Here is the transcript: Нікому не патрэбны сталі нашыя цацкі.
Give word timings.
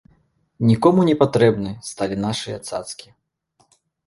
Нікому 0.69 1.03
не 1.09 1.13
патрэбны 1.21 1.75
сталі 1.91 2.19
нашыя 2.25 2.57
цацкі. 2.71 3.15